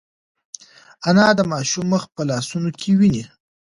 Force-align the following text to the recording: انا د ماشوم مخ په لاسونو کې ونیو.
انا 1.09 1.25
د 1.37 1.41
ماشوم 1.51 1.85
مخ 1.93 2.03
په 2.15 2.21
لاسونو 2.29 2.69
کې 2.79 2.91
ونیو. 2.99 3.27